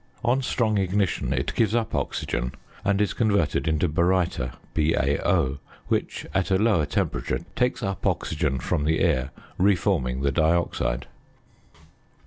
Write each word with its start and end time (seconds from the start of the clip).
On 0.25 0.41
strong 0.41 0.79
ignition 0.79 1.31
it 1.31 1.53
gives 1.53 1.75
up 1.75 1.93
oxygen, 1.93 2.53
and 2.83 2.99
is 2.99 3.13
converted 3.13 3.67
into 3.67 3.87
baryta 3.87 4.55
(BaO), 4.73 5.59
which, 5.89 6.25
at 6.33 6.49
a 6.49 6.57
lower 6.57 6.87
temperature, 6.87 7.41
takes 7.55 7.83
up 7.83 8.07
oxygen 8.07 8.57
from 8.57 8.85
the 8.85 8.99
air, 8.99 9.29
re 9.59 9.75
forming 9.75 10.21
the 10.23 10.31
dioxide. 10.31 11.05